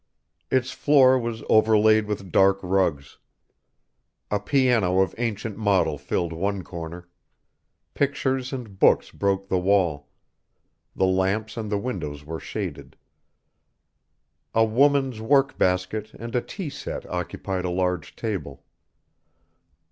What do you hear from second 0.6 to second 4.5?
floor was overlaid with dark rugs; a